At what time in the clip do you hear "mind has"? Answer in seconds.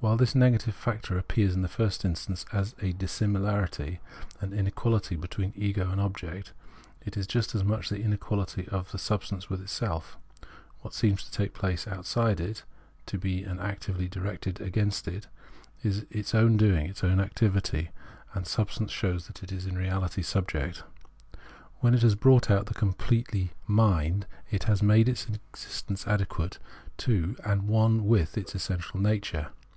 23.66-24.80